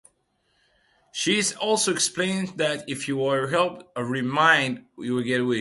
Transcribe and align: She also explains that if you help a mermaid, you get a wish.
She 1.11 1.43
also 1.59 1.91
explains 1.91 2.53
that 2.53 2.89
if 2.89 3.07
you 3.07 3.19
help 3.47 3.91
a 3.95 4.01
mermaid, 4.01 4.83
you 4.97 5.23
get 5.23 5.41
a 5.41 5.45
wish. 5.45 5.49